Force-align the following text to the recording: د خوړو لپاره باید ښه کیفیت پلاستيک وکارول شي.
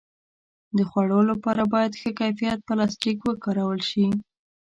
د 0.77 0.79
خوړو 0.89 1.19
لپاره 1.31 1.63
باید 1.73 1.97
ښه 1.99 2.09
کیفیت 2.19 2.57
پلاستيک 2.67 3.17
وکارول 3.23 3.79
شي. 3.89 4.05